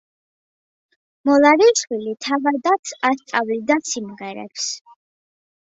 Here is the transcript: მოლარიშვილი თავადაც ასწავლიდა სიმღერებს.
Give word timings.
მოლარიშვილი 1.29 2.15
თავადაც 2.29 2.95
ასწავლიდა 3.11 3.79
სიმღერებს. 3.91 4.71